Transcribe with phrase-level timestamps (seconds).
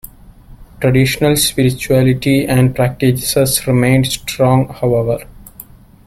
[0.79, 5.27] Traditional spirituality and practices remained strong, however.